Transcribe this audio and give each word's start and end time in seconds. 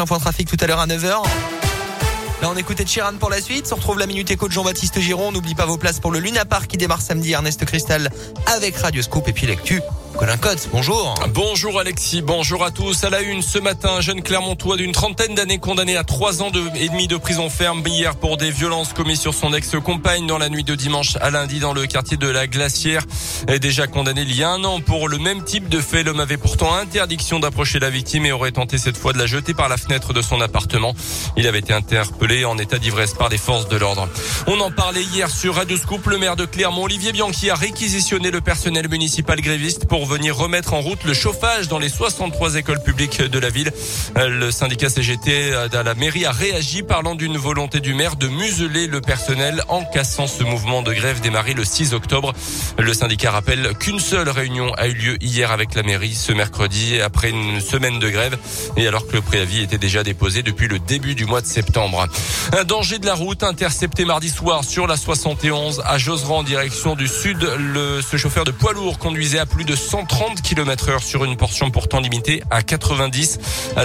Un 0.00 0.06
point 0.06 0.20
trafic 0.20 0.48
tout 0.48 0.56
à 0.60 0.68
l'heure 0.68 0.78
à 0.78 0.86
9h. 0.86 1.08
Là, 1.08 2.48
on 2.48 2.56
écoutait 2.56 2.84
Chiran 2.84 3.14
pour 3.18 3.30
la 3.30 3.40
suite. 3.40 3.68
On 3.72 3.74
retrouve 3.74 3.98
la 3.98 4.06
Minute 4.06 4.30
Éco 4.30 4.46
de 4.46 4.52
Jean-Baptiste 4.52 5.00
Giron. 5.00 5.32
N'oublie 5.32 5.56
pas 5.56 5.66
vos 5.66 5.76
places 5.76 5.98
pour 5.98 6.12
le 6.12 6.20
Luna 6.20 6.44
Park 6.44 6.68
qui 6.68 6.76
démarre 6.76 7.00
samedi. 7.00 7.32
Ernest 7.32 7.64
Cristal 7.64 8.08
avec 8.46 8.76
Radio 8.76 9.02
Scoop 9.02 9.26
et 9.26 9.32
puis 9.32 9.48
l'actu. 9.48 9.82
Colin 10.16 10.36
Cotte, 10.36 10.68
bonjour. 10.72 11.14
Bonjour 11.32 11.78
Alexis, 11.78 12.22
bonjour 12.22 12.64
à 12.64 12.70
tous. 12.70 13.04
À 13.04 13.10
la 13.10 13.20
une 13.20 13.42
ce 13.42 13.58
matin, 13.58 13.90
un 13.98 14.00
jeune 14.00 14.22
Clermontois 14.22 14.76
d'une 14.76 14.92
trentaine 14.92 15.34
d'années 15.34 15.58
condamné 15.58 15.96
à 15.96 16.04
trois 16.04 16.42
ans 16.42 16.50
et 16.74 16.88
demi 16.88 17.08
de 17.08 17.16
prison 17.16 17.50
ferme 17.50 17.82
hier 17.86 18.16
pour 18.16 18.36
des 18.36 18.50
violences 18.50 18.92
commises 18.92 19.20
sur 19.20 19.34
son 19.34 19.52
ex-compagne 19.52 20.26
dans 20.26 20.38
la 20.38 20.48
nuit 20.48 20.64
de 20.64 20.74
dimanche 20.74 21.16
à 21.20 21.30
lundi 21.30 21.60
dans 21.60 21.72
le 21.72 21.86
quartier 21.86 22.16
de 22.16 22.28
la 22.28 22.46
Glacière. 22.46 23.04
Est 23.46 23.60
déjà 23.60 23.86
condamné 23.86 24.22
il 24.22 24.34
y 24.34 24.42
a 24.42 24.50
un 24.50 24.64
an 24.64 24.80
pour 24.80 25.08
le 25.08 25.18
même 25.18 25.44
type 25.44 25.68
de 25.68 25.80
fait. 25.80 26.02
L'homme 26.02 26.20
avait 26.20 26.36
pourtant 26.36 26.74
interdiction 26.74 27.38
d'approcher 27.38 27.78
la 27.78 27.90
victime 27.90 28.26
et 28.26 28.32
aurait 28.32 28.52
tenté 28.52 28.78
cette 28.78 28.96
fois 28.96 29.12
de 29.12 29.18
la 29.18 29.26
jeter 29.26 29.54
par 29.54 29.68
la 29.68 29.76
fenêtre 29.76 30.12
de 30.12 30.22
son 30.22 30.40
appartement. 30.40 30.94
Il 31.36 31.46
avait 31.46 31.60
été 31.60 31.72
interpellé 31.72 32.44
en 32.44 32.58
état 32.58 32.78
d'ivresse 32.78 33.14
par 33.14 33.28
des 33.28 33.38
forces 33.38 33.68
de 33.68 33.76
l'ordre. 33.76 34.08
On 34.46 34.60
en 34.60 34.70
parlait 34.70 35.02
hier 35.02 35.30
sur 35.30 35.54
Radio. 35.54 35.76
Le 36.06 36.18
maire 36.18 36.36
de 36.36 36.46
Clermont, 36.46 36.84
Olivier 36.84 37.12
Bianchi, 37.12 37.50
a 37.50 37.54
réquisitionné 37.54 38.30
le 38.30 38.40
personnel 38.40 38.88
municipal 38.88 39.40
gréviste 39.40 39.86
pour 39.86 39.97
venir 40.06 40.36
remettre 40.36 40.74
en 40.74 40.80
route 40.80 41.04
le 41.04 41.14
chauffage 41.14 41.68
dans 41.68 41.78
les 41.78 41.88
63 41.88 42.56
écoles 42.56 42.82
publiques 42.82 43.22
de 43.22 43.38
la 43.38 43.50
ville. 43.50 43.72
Le 44.16 44.50
syndicat 44.50 44.90
CGT 44.90 45.54
à 45.54 45.82
la 45.82 45.94
mairie 45.94 46.24
a 46.24 46.32
réagi 46.32 46.82
parlant 46.82 47.14
d'une 47.14 47.36
volonté 47.36 47.80
du 47.80 47.94
maire 47.94 48.16
de 48.16 48.28
museler 48.28 48.86
le 48.86 49.00
personnel 49.00 49.62
en 49.68 49.84
cassant 49.84 50.26
ce 50.26 50.42
mouvement 50.44 50.82
de 50.82 50.92
grève 50.92 51.20
démarré 51.20 51.54
le 51.54 51.64
6 51.64 51.94
octobre. 51.94 52.32
Le 52.78 52.92
syndicat 52.94 53.30
rappelle 53.30 53.74
qu'une 53.78 54.00
seule 54.00 54.28
réunion 54.28 54.72
a 54.74 54.88
eu 54.88 54.94
lieu 54.94 55.16
hier 55.20 55.50
avec 55.50 55.74
la 55.74 55.82
mairie 55.82 56.14
ce 56.14 56.32
mercredi 56.32 57.00
après 57.00 57.30
une 57.30 57.60
semaine 57.60 57.98
de 57.98 58.08
grève 58.08 58.38
et 58.76 58.86
alors 58.86 59.06
que 59.06 59.14
le 59.14 59.22
préavis 59.22 59.62
était 59.62 59.78
déjà 59.78 60.02
déposé 60.02 60.42
depuis 60.42 60.68
le 60.68 60.78
début 60.78 61.14
du 61.14 61.24
mois 61.24 61.40
de 61.40 61.46
septembre. 61.46 62.06
Un 62.52 62.64
danger 62.64 62.98
de 62.98 63.06
la 63.06 63.14
route 63.14 63.42
intercepté 63.42 64.04
mardi 64.04 64.28
soir 64.28 64.64
sur 64.64 64.86
la 64.86 64.96
71 64.96 65.82
à 65.84 65.98
Joseran 65.98 66.38
en 66.38 66.42
direction 66.42 66.94
du 66.94 67.08
sud. 67.08 67.48
Le, 67.58 68.00
ce 68.02 68.16
chauffeur 68.16 68.44
de 68.44 68.50
poids 68.50 68.72
lourd 68.72 68.98
conduisait 68.98 69.38
à 69.38 69.46
plus 69.46 69.64
de 69.64 69.74
130 69.88 70.42
km 70.42 70.90
heure 70.90 71.02
sur 71.02 71.24
une 71.24 71.38
portion 71.38 71.70
pourtant 71.70 71.98
limitée 71.98 72.42
à 72.50 72.62
90. 72.62 73.38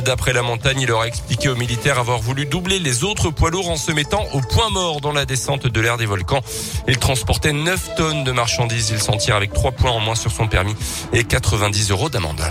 D'après 0.03 0.33
la 0.33 0.41
montagne, 0.41 0.81
il 0.81 0.91
aurait 0.91 1.07
expliqué 1.07 1.47
aux 1.47 1.55
militaires 1.55 1.97
avoir 1.97 2.19
voulu 2.19 2.45
doubler 2.45 2.79
les 2.79 3.05
autres 3.05 3.29
poids 3.29 3.51
lourds 3.51 3.69
en 3.69 3.77
se 3.77 3.93
mettant 3.93 4.25
au 4.33 4.41
point 4.41 4.69
mort 4.69 4.99
dans 4.99 5.13
la 5.13 5.23
descente 5.25 5.65
de 5.65 5.79
l'air 5.79 5.95
des 5.95 6.05
volcans. 6.05 6.41
Il 6.89 6.97
transportait 6.97 7.53
9 7.53 7.95
tonnes 7.95 8.25
de 8.25 8.33
marchandises. 8.33 8.89
Il 8.89 9.01
s'en 9.01 9.15
tire 9.15 9.37
avec 9.37 9.53
3 9.53 9.71
points 9.71 9.91
en 9.91 10.01
moins 10.01 10.15
sur 10.15 10.31
son 10.31 10.49
permis 10.49 10.75
et 11.13 11.23
90 11.23 11.91
euros 11.91 12.09
d'amende 12.09 12.41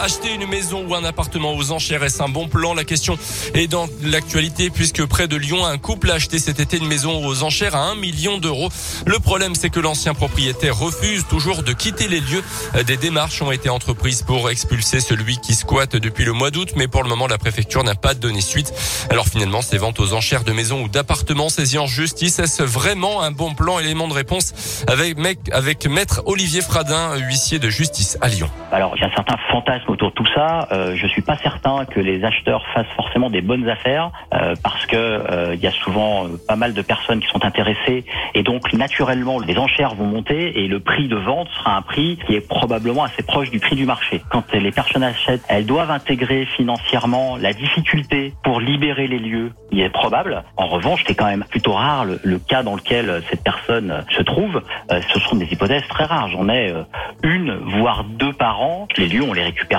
acheter 0.00 0.34
une 0.34 0.46
maison 0.46 0.84
ou 0.86 0.94
un 0.94 1.04
appartement 1.04 1.54
aux 1.54 1.72
enchères 1.72 2.04
est 2.04 2.20
un 2.20 2.28
bon 2.28 2.48
plan? 2.48 2.74
La 2.74 2.84
question 2.84 3.18
est 3.54 3.66
dans 3.66 3.88
l'actualité 4.02 4.70
puisque 4.70 5.04
près 5.06 5.28
de 5.28 5.36
Lyon, 5.36 5.64
un 5.64 5.78
couple 5.78 6.10
a 6.10 6.14
acheté 6.14 6.38
cet 6.38 6.60
été 6.60 6.76
une 6.78 6.86
maison 6.86 7.26
aux 7.26 7.42
enchères 7.42 7.74
à 7.74 7.90
1 7.90 7.94
million 7.96 8.38
d'euros. 8.38 8.68
Le 9.06 9.18
problème, 9.18 9.54
c'est 9.54 9.70
que 9.70 9.80
l'ancien 9.80 10.14
propriétaire 10.14 10.76
refuse 10.76 11.26
toujours 11.28 11.62
de 11.62 11.72
quitter 11.72 12.08
les 12.08 12.20
lieux. 12.20 12.42
Des 12.86 12.96
démarches 12.96 13.42
ont 13.42 13.50
été 13.50 13.68
entreprises 13.68 14.22
pour 14.22 14.50
expulser 14.50 15.00
celui 15.00 15.38
qui 15.38 15.54
squatte 15.54 15.96
depuis 15.96 16.24
le 16.24 16.32
mois 16.32 16.50
d'août, 16.50 16.72
mais 16.76 16.88
pour 16.88 17.02
le 17.02 17.08
moment, 17.08 17.26
la 17.26 17.38
préfecture 17.38 17.84
n'a 17.84 17.94
pas 17.94 18.14
donné 18.14 18.40
suite. 18.40 18.72
Alors 19.10 19.26
finalement, 19.26 19.62
ces 19.62 19.78
ventes 19.78 20.00
aux 20.00 20.12
enchères 20.12 20.44
de 20.44 20.52
maisons 20.52 20.82
ou 20.82 20.88
d'appartements 20.88 21.48
saisis 21.48 21.78
en 21.78 21.86
justice, 21.86 22.38
est-ce 22.38 22.62
vraiment 22.62 23.22
un 23.22 23.30
bon 23.30 23.54
plan? 23.54 23.78
Élément 23.78 24.08
de 24.08 24.14
réponse 24.14 24.84
avec, 24.86 25.18
avec 25.52 25.86
maître 25.86 26.22
Olivier 26.26 26.62
Fradin, 26.62 27.16
huissier 27.16 27.58
de 27.58 27.70
justice 27.70 28.18
à 28.20 28.28
Lyon. 28.28 28.50
Alors, 28.72 28.92
il 28.96 29.00
y 29.00 29.04
a 29.04 29.08
un 29.08 29.14
certain 29.14 29.36
fantasme 29.50 29.87
autour 29.90 30.10
de 30.10 30.14
tout 30.14 30.26
ça. 30.34 30.68
Euh, 30.72 30.94
je 30.96 31.06
suis 31.06 31.22
pas 31.22 31.36
certain 31.36 31.84
que 31.84 32.00
les 32.00 32.24
acheteurs 32.24 32.64
fassent 32.74 32.94
forcément 32.96 33.30
des 33.30 33.40
bonnes 33.40 33.68
affaires 33.68 34.10
euh, 34.34 34.54
parce 34.62 34.86
que 34.86 34.96
euh, 34.96 35.54
il 35.54 35.60
y 35.60 35.66
a 35.66 35.70
souvent 35.70 36.24
euh, 36.24 36.28
pas 36.46 36.56
mal 36.56 36.74
de 36.74 36.82
personnes 36.82 37.20
qui 37.20 37.28
sont 37.28 37.44
intéressées 37.44 38.04
et 38.34 38.42
donc 38.42 38.72
naturellement 38.72 39.38
les 39.40 39.58
enchères 39.58 39.94
vont 39.94 40.06
monter 40.06 40.60
et 40.60 40.68
le 40.68 40.80
prix 40.80 41.08
de 41.08 41.16
vente 41.16 41.48
sera 41.58 41.76
un 41.76 41.82
prix 41.82 42.18
qui 42.26 42.34
est 42.34 42.46
probablement 42.46 43.04
assez 43.04 43.22
proche 43.22 43.50
du 43.50 43.58
prix 43.58 43.76
du 43.76 43.86
marché. 43.86 44.22
Quand 44.30 44.52
les 44.52 44.70
personnes 44.70 45.02
achètent, 45.02 45.42
elles 45.48 45.66
doivent 45.66 45.90
intégrer 45.90 46.46
financièrement 46.56 47.36
la 47.36 47.52
difficulté 47.52 48.34
pour 48.42 48.60
libérer 48.60 49.06
les 49.06 49.18
lieux. 49.18 49.52
Il 49.70 49.80
est 49.80 49.90
probable. 49.90 50.42
En 50.56 50.68
revanche, 50.68 51.04
c'est 51.06 51.14
quand 51.14 51.26
même 51.26 51.44
plutôt 51.48 51.72
rare 51.72 52.04
le, 52.04 52.20
le, 52.22 52.38
cas 52.38 52.62
dans 52.62 52.74
lequel 52.74 53.22
cette 53.28 53.42
personne 53.42 54.04
se 54.10 54.22
trouve. 54.22 54.62
ce 54.90 55.20
sont 55.20 55.36
des 55.36 55.46
hypothèses 55.46 55.86
très 55.88 56.04
rares. 56.04 56.28
J'en 56.28 56.48
ai 56.48 56.72
une, 57.22 57.54
voire 57.54 58.04
deux 58.04 58.32
par 58.32 58.62
an. 58.62 58.88
Les 58.96 59.08
lieux, 59.08 59.22
on 59.22 59.32
les 59.32 59.44
récupère 59.44 59.77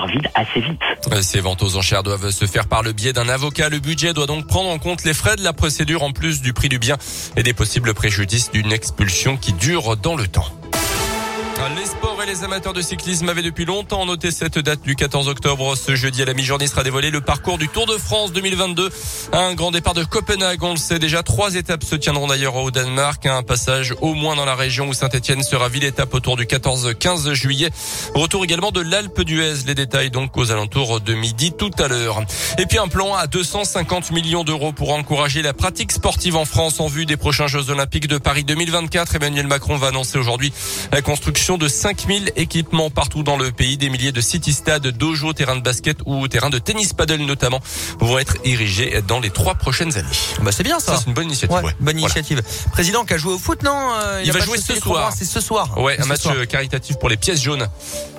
Ces 1.22 1.40
ventes 1.40 1.62
aux 1.62 1.76
enchères 1.76 2.02
doivent 2.02 2.30
se 2.30 2.46
faire 2.46 2.66
par 2.66 2.82
le 2.82 2.92
biais 2.92 3.12
d'un 3.12 3.28
avocat. 3.28 3.68
Le 3.68 3.78
budget 3.78 4.12
doit 4.12 4.26
donc 4.26 4.46
prendre 4.46 4.70
en 4.70 4.78
compte 4.78 5.04
les 5.04 5.14
frais 5.14 5.36
de 5.36 5.42
la 5.42 5.52
procédure 5.52 6.02
en 6.02 6.12
plus 6.12 6.40
du 6.42 6.52
prix 6.52 6.68
du 6.68 6.78
bien 6.78 6.96
et 7.36 7.42
des 7.42 7.52
possibles 7.52 7.94
préjudices 7.94 8.50
d'une 8.50 8.72
expulsion 8.72 9.36
qui 9.36 9.52
dure 9.52 9.96
dans 9.96 10.16
le 10.16 10.26
temps. 10.26 10.59
Les 11.68 11.84
sports 11.84 12.22
et 12.22 12.26
les 12.26 12.42
amateurs 12.42 12.72
de 12.72 12.80
cyclisme 12.80 13.28
avaient 13.28 13.42
depuis 13.42 13.66
longtemps 13.66 14.06
noté 14.06 14.30
cette 14.30 14.58
date 14.58 14.80
du 14.80 14.96
14 14.96 15.28
octobre. 15.28 15.76
Ce 15.76 15.94
jeudi 15.94 16.22
à 16.22 16.24
la 16.24 16.32
mi-journée 16.32 16.66
sera 16.66 16.82
dévoilé 16.82 17.10
le 17.10 17.20
parcours 17.20 17.58
du 17.58 17.68
Tour 17.68 17.86
de 17.86 17.98
France 17.98 18.32
2022. 18.32 18.88
Un 19.32 19.54
grand 19.54 19.70
départ 19.70 19.92
de 19.92 20.02
Copenhague, 20.02 20.62
on 20.62 20.72
le 20.72 20.78
sait 20.78 20.98
déjà. 20.98 21.22
Trois 21.22 21.54
étapes 21.54 21.84
se 21.84 21.96
tiendront 21.96 22.28
d'ailleurs 22.28 22.56
au 22.56 22.70
Danemark. 22.70 23.26
Un 23.26 23.42
passage 23.42 23.94
au 24.00 24.14
moins 24.14 24.36
dans 24.36 24.46
la 24.46 24.54
région 24.54 24.88
où 24.88 24.94
Saint-Etienne 24.94 25.42
sera 25.42 25.68
ville 25.68 25.84
étape 25.84 26.14
autour 26.14 26.36
du 26.36 26.44
14-15 26.44 27.34
juillet. 27.34 27.70
Retour 28.14 28.42
également 28.42 28.72
de 28.72 28.80
l'Alpe 28.80 29.20
d'Huez. 29.20 29.64
Les 29.66 29.74
détails 29.74 30.10
donc 30.10 30.38
aux 30.38 30.50
alentours 30.50 31.00
de 31.00 31.14
midi 31.14 31.52
tout 31.52 31.70
à 31.78 31.88
l'heure. 31.88 32.22
Et 32.58 32.64
puis 32.64 32.78
un 32.78 32.88
plan 32.88 33.14
à 33.14 33.26
250 33.26 34.12
millions 34.12 34.44
d'euros 34.44 34.72
pour 34.72 34.92
encourager 34.94 35.42
la 35.42 35.52
pratique 35.52 35.92
sportive 35.92 36.36
en 36.36 36.46
France 36.46 36.80
en 36.80 36.86
vue 36.86 37.04
des 37.04 37.18
prochains 37.18 37.48
Jeux 37.48 37.68
Olympiques 37.68 38.08
de 38.08 38.16
Paris 38.16 38.44
2024. 38.44 39.16
Emmanuel 39.16 39.46
Macron 39.46 39.76
va 39.76 39.88
annoncer 39.88 40.18
aujourd'hui 40.18 40.52
la 40.90 41.02
construction 41.02 41.49
de 41.58 41.68
5000 41.68 42.32
équipements 42.36 42.90
partout 42.90 43.22
dans 43.22 43.36
le 43.36 43.50
pays. 43.50 43.76
Des 43.76 43.88
milliers 43.88 44.12
de 44.12 44.20
city-stades, 44.20 44.86
dojo, 44.86 45.32
terrains 45.32 45.56
de 45.56 45.62
basket 45.62 45.98
ou 46.06 46.28
terrains 46.28 46.50
de 46.50 46.58
tennis 46.58 46.92
paddle 46.92 47.22
notamment 47.22 47.60
vont 47.98 48.18
être 48.18 48.36
érigés 48.44 49.02
dans 49.06 49.20
les 49.20 49.30
trois 49.30 49.54
prochaines 49.54 49.96
années. 49.96 50.08
Bah 50.42 50.52
c'est 50.52 50.62
bien 50.62 50.80
ça. 50.80 50.96
c'est 50.96 51.06
une 51.06 51.14
bonne 51.14 51.26
initiative. 51.26 51.64
Ouais, 51.64 51.74
Bonne 51.80 51.98
initiative. 51.98 52.42
Président 52.72 53.04
qui 53.04 53.14
a 53.14 53.18
joué 53.18 53.32
au 53.34 53.38
foot, 53.38 53.62
non 53.62 53.92
euh, 53.94 54.22
Il, 54.24 54.32
va 54.32 54.40
jouer 54.40 54.58
ce 54.58 54.74
soir. 54.76 55.12
C'est 55.16 55.24
ce 55.24 55.40
soir. 55.40 55.78
Ouais, 55.78 56.00
un 56.00 56.06
match 56.06 56.22
caritatif 56.48 56.98
pour 56.98 57.08
les 57.08 57.16
pièces 57.16 57.42
jaunes 57.42 57.68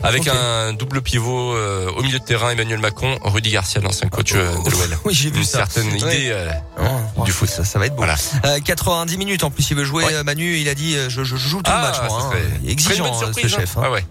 avec 0.03 0.27
un 0.27 0.73
double 0.73 1.01
pivot 1.01 1.53
euh, 1.55 1.89
au 1.91 2.01
milieu 2.01 2.19
de 2.19 2.23
terrain. 2.23 2.49
Emmanuel 2.51 2.79
Macron, 2.79 3.17
Rudy 3.23 3.51
Garcia, 3.51 3.81
l'ancien 3.81 4.09
coach 4.09 4.33
euh, 4.33 4.51
de 4.63 4.69
l'OL. 4.69 4.97
Oui, 5.05 5.13
j'ai 5.13 5.31
vu 5.31 5.39
une 5.39 5.45
ça. 5.45 5.59
certaine 5.59 5.95
idée 5.95 6.35
oh, 6.79 7.23
du 7.23 7.31
foot. 7.31 7.49
Ça, 7.49 7.63
ça 7.63 7.79
va 7.79 7.87
être 7.87 7.95
bon. 7.95 8.05
Voilà. 8.05 8.15
90 8.59 9.17
minutes 9.17 9.43
en 9.43 9.51
plus, 9.51 9.69
il 9.69 9.77
veut 9.77 9.83
jouer. 9.83 10.05
Manu, 10.23 10.57
il 10.57 10.69
a 10.69 10.75
dit 10.75 10.95
je, 11.07 11.23
je 11.23 11.35
joue 11.35 11.61
tout 11.61 11.71
ah, 11.73 11.77
le 11.77 11.87
match. 11.87 12.09
Moi, 12.09 12.31
hein. 12.33 12.67
Exigeant 12.67 13.20
surprise, 13.25 13.51
ce 13.51 13.59
chef. 13.59 13.77
Hein. 13.77 13.81
Ah 13.85 13.91
ouais. 13.91 14.05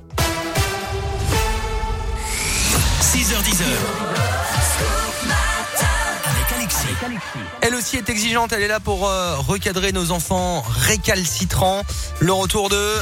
6h10. 3.00 3.62
Avec 6.24 6.52
Alexis. 6.56 6.86
Elle 7.60 7.74
aussi 7.74 7.96
est 7.96 8.08
exigeante, 8.08 8.52
elle 8.52 8.62
est 8.62 8.68
là 8.68 8.80
pour 8.80 9.08
euh, 9.08 9.36
recadrer 9.36 9.92
nos 9.92 10.10
enfants 10.10 10.64
récalcitrants. 10.68 11.82
Le 12.20 12.32
retour 12.32 12.68
de... 12.68 12.94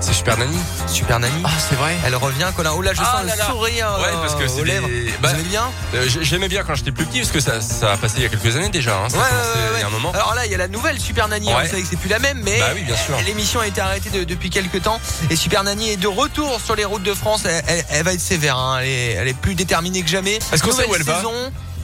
C'est 0.00 0.12
Super 0.12 0.38
Nanny 0.38 0.58
Super 0.92 1.18
Nanny. 1.18 1.42
Ah, 1.44 1.48
c'est 1.58 1.74
vrai. 1.76 1.96
Elle 2.04 2.14
revient, 2.16 2.46
Colin. 2.54 2.72
Oh 2.76 2.82
là, 2.82 2.92
je 2.92 3.00
Ah 3.00 3.18
sens 3.18 3.26
là 3.26 3.34
le 3.36 3.52
sourire 3.52 3.96
Ouais, 3.98 4.08
euh, 4.08 4.20
parce 4.20 4.34
que 4.34 4.46
c'est 4.46 4.60
Vous 4.60 5.12
bah, 5.20 5.30
aimez 5.32 5.42
bien 5.44 5.64
Euh, 5.94 6.06
J'aimais 6.20 6.48
bien 6.48 6.62
quand 6.64 6.74
j'étais 6.74 6.92
plus 6.92 7.06
petit 7.06 7.20
parce 7.20 7.30
que 7.32 7.40
ça, 7.40 7.60
ça 7.60 7.92
a 7.92 7.96
passé 7.96 8.16
il 8.18 8.22
y 8.24 8.26
a 8.26 8.28
quelques 8.28 8.54
années 8.56 8.68
déjà. 8.68 8.96
Hein. 8.98 9.08
Ça 9.08 9.16
Ouais, 9.16 9.22
a 9.24 9.28
commencé 9.28 9.48
ouais, 9.48 9.54
ouais, 9.54 9.70
il 9.76 9.80
y 9.80 9.82
a 9.82 9.86
un 9.86 9.88
ouais. 9.88 9.92
moment. 9.94 10.12
Alors 10.12 10.34
là, 10.34 10.44
il 10.46 10.52
y 10.52 10.54
a 10.54 10.58
la 10.58 10.68
nouvelle 10.68 11.00
Super 11.00 11.28
Nanny. 11.28 11.50
hein, 11.50 11.56
Ouais. 11.56 11.64
Vous 11.64 11.70
savez 11.70 11.82
que 11.82 11.88
c'est 11.88 11.96
plus 11.98 12.10
la 12.10 12.18
même, 12.18 12.42
mais 12.44 12.58
Bah 12.60 12.66
oui, 12.74 12.82
bien 12.82 12.96
sûr. 12.96 13.16
l'émission 13.24 13.60
a 13.60 13.66
été 13.66 13.80
arrêtée 13.80 14.10
de- 14.10 14.24
depuis 14.24 14.50
quelques 14.50 14.82
temps. 14.82 15.00
Et 15.30 15.36
Super 15.36 15.64
Nanny 15.64 15.90
est 15.90 15.96
de 15.96 16.08
retour 16.08 16.60
sur 16.62 16.76
les 16.76 16.84
routes 16.84 17.02
de 17.02 17.14
France. 17.14 17.42
Elle, 17.46 17.62
elle- 17.66 17.84
elle 17.90 18.04
va 18.04 18.12
être 18.12 18.20
sévère. 18.20 18.56
hein. 18.58 18.78
Elle, 18.80 18.88
est, 18.88 19.12
elle 19.12 19.28
est 19.28 19.34
plus 19.36 19.54
déterminée 19.54 20.02
que 20.02 20.10
jamais. 20.10 20.38
Est-ce 20.52 20.62
qu'on 20.62 20.72
sait 20.72 20.86
où 20.86 20.94
elle 20.94 21.02
va. 21.04 21.22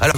Alors, 0.01 0.15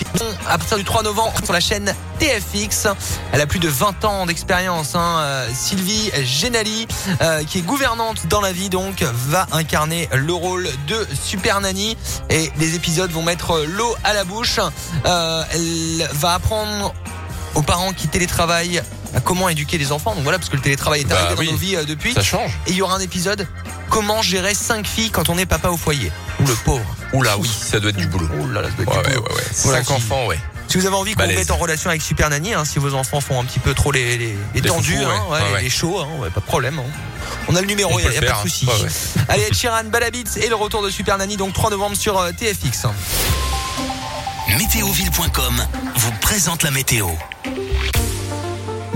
à 0.48 0.58
partir 0.58 0.76
du 0.76 0.84
3 0.84 1.02
novembre 1.04 1.32
sur 1.42 1.52
la 1.54 1.60
chaîne 1.60 1.94
TFX, 2.18 2.88
elle 3.32 3.40
a 3.40 3.46
plus 3.46 3.60
de 3.60 3.68
20 3.68 4.04
ans 4.04 4.26
d'expérience. 4.26 4.94
Hein. 4.94 5.18
Euh, 5.20 5.48
Sylvie 5.54 6.10
Genali, 6.22 6.86
euh, 7.22 7.42
qui 7.44 7.58
est 7.58 7.62
gouvernante 7.62 8.26
dans 8.26 8.42
la 8.42 8.52
vie, 8.52 8.68
donc 8.68 9.02
va 9.02 9.46
incarner 9.52 10.08
le 10.12 10.34
rôle 10.34 10.68
de 10.86 11.06
Super 11.24 11.60
Nanny. 11.62 11.96
Et 12.28 12.52
les 12.58 12.74
épisodes 12.74 13.10
vont 13.10 13.22
mettre 13.22 13.64
l'eau 13.66 13.94
à 14.04 14.12
la 14.12 14.24
bouche. 14.24 14.60
Euh, 15.06 15.42
elle 15.54 16.08
va 16.12 16.34
apprendre 16.34 16.92
aux 17.54 17.62
parents 17.62 17.92
qui 17.92 18.08
télétravaillent 18.08 18.82
à 19.14 19.20
comment 19.20 19.48
éduquer 19.48 19.78
les 19.78 19.92
enfants. 19.92 20.14
Donc 20.14 20.22
voilà, 20.24 20.38
parce 20.38 20.50
que 20.50 20.56
le 20.56 20.62
télétravail 20.62 21.00
est 21.00 21.04
Bah 21.04 21.16
arrivé 21.22 21.36
oui. 21.38 21.46
dans 21.46 21.52
nos 21.52 21.58
vies 21.58 21.76
depuis. 21.86 22.12
Ça 22.12 22.22
change. 22.22 22.52
Et 22.66 22.70
il 22.72 22.76
y 22.76 22.82
aura 22.82 22.94
un 22.96 23.00
épisode 23.00 23.46
comment 23.90 24.22
gérer 24.22 24.54
cinq 24.54 24.86
filles 24.86 25.10
quand 25.10 25.28
on 25.28 25.36
est 25.36 25.46
papa 25.46 25.68
au 25.68 25.76
foyer. 25.76 26.10
Ou 26.40 26.46
le 26.46 26.54
pauvre. 26.54 26.84
Oula, 27.12 27.36
oui, 27.38 27.48
ça 27.48 27.80
doit 27.80 27.90
être 27.90 27.96
du 27.96 28.06
boulot. 28.06 28.28
Là 28.52 28.62
là, 28.62 28.68
ça 28.68 28.82
doit 28.84 28.94
être 28.94 28.96
Ouais, 29.08 29.14
du 29.14 29.18
boulot. 29.20 29.28
ouais. 29.28 29.34
ouais. 29.36 29.42
Voilà, 29.64 29.84
Cinq 29.84 29.94
enfants, 29.96 30.26
ouais. 30.26 30.38
Si 30.68 30.78
vous 30.78 30.86
avez 30.86 30.94
envie 30.94 31.14
qu'on 31.14 31.24
vous 31.24 31.28
mette 31.30 31.50
en 31.50 31.56
relation 31.56 31.90
avec 31.90 32.00
Super 32.00 32.30
Nanny, 32.30 32.54
hein, 32.54 32.64
si 32.64 32.78
vos 32.78 32.94
enfants 32.94 33.20
font 33.20 33.40
un 33.40 33.44
petit 33.44 33.58
peu 33.58 33.74
trop 33.74 33.90
les, 33.90 34.16
les, 34.16 34.36
les 34.54 34.60
Les 34.60 34.68
tendus, 34.68 34.94
hein, 34.96 35.08
ouais. 35.28 35.38
ouais, 35.40 35.52
Ouais, 35.54 35.62
les- 35.62 35.68
chauds, 35.70 35.98
hein, 35.98 36.06
ouais, 36.20 36.30
pas 36.30 36.38
de 36.40 36.46
problème. 36.46 36.78
hein. 36.78 36.84
On 37.48 37.56
a 37.56 37.60
le 37.60 37.66
numéro, 37.66 37.98
il 37.98 38.08
n'y 38.08 38.16
a, 38.16 38.20
pas 38.22 38.36
de 38.42 38.48
souci. 38.48 38.66
hein. 38.70 38.74
Ouais, 38.76 38.84
ouais. 38.84 39.22
Allez, 39.28 39.48
Sheeran, 39.52 39.84
Balabits 39.90 40.38
et 40.40 40.48
le 40.48 40.54
retour 40.54 40.82
de 40.84 40.90
Super 40.90 41.18
Nanny, 41.18 41.36
donc 41.36 41.52
3 41.54 41.70
novembre 41.70 41.96
sur 41.96 42.16
euh, 42.18 42.30
TFX. 42.30 42.86
Météoville.com 44.58 45.64
vous 45.96 46.12
présente 46.20 46.62
la 46.62 46.70
météo. 46.70 47.08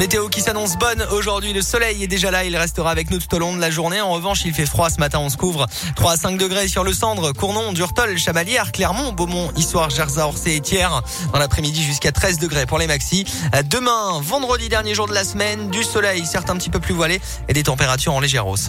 Météo 0.04 0.28
qui 0.28 0.42
s'annonce 0.42 0.76
bonne 0.76 1.02
aujourd'hui. 1.12 1.54
Le 1.54 1.62
soleil 1.62 2.04
est 2.04 2.06
déjà 2.06 2.30
là. 2.30 2.44
Il 2.44 2.54
restera 2.58 2.90
avec 2.90 3.10
nous 3.10 3.18
tout 3.18 3.36
au 3.36 3.38
long 3.38 3.56
de 3.56 3.58
la 3.58 3.70
journée. 3.70 4.02
En 4.02 4.10
revanche, 4.10 4.42
il 4.44 4.52
fait 4.52 4.66
froid 4.66 4.90
ce 4.90 5.00
matin. 5.00 5.18
On 5.18 5.30
se 5.30 5.38
couvre 5.38 5.66
3 5.96 6.12
à 6.12 6.16
5 6.18 6.36
degrés 6.36 6.68
sur 6.68 6.84
le 6.84 6.92
Cendre, 6.92 7.32
Cournon, 7.32 7.72
Durtol, 7.72 8.18
Chamalières, 8.18 8.70
Clermont, 8.70 9.12
Beaumont, 9.12 9.50
Histoire, 9.56 9.88
Gerza, 9.88 10.26
Orsay 10.26 10.56
et 10.56 10.60
Thiers. 10.60 11.00
Dans 11.32 11.38
l'après-midi 11.38 11.82
jusqu'à 11.82 12.12
13 12.12 12.38
degrés 12.38 12.66
pour 12.66 12.78
les 12.78 12.86
maxis. 12.86 13.24
Demain, 13.70 14.20
vendredi, 14.20 14.68
dernier 14.68 14.94
jour 14.94 15.08
de 15.08 15.14
la 15.14 15.24
semaine, 15.24 15.70
du 15.70 15.82
soleil, 15.82 16.26
certes 16.26 16.50
un 16.50 16.56
petit 16.56 16.68
peu 16.68 16.80
plus 16.80 16.92
voilé 16.92 17.18
et 17.48 17.54
des 17.54 17.62
températures 17.62 18.12
en 18.12 18.20
légère 18.20 18.46
hausse. 18.46 18.68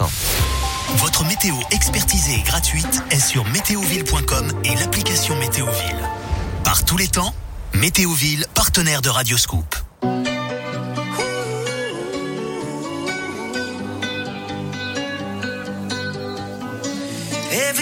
Votre 0.94 1.26
météo 1.26 1.54
expertisée 1.70 2.36
et 2.36 2.42
gratuite 2.44 3.02
est 3.10 3.20
sur 3.20 3.44
météoville.com 3.44 4.52
et 4.64 4.74
l'application 4.76 5.36
Météoville. 5.36 6.08
Par 6.64 6.86
tous 6.86 6.96
les 6.96 7.08
temps, 7.08 7.34
Météoville, 7.74 8.46
partenaire 8.54 9.02
de 9.02 9.10
Radioscoop. 9.10 9.85